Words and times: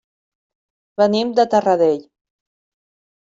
Venim 1.01 1.33
de 1.39 1.45
Taradell. 1.51 2.01